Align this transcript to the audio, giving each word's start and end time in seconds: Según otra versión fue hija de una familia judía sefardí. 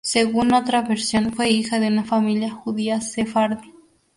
Según 0.03 0.51
otra 0.51 0.81
versión 0.81 1.31
fue 1.31 1.51
hija 1.51 1.79
de 1.79 1.87
una 1.87 2.03
familia 2.03 2.49
judía 2.49 3.01
sefardí. 3.01 3.71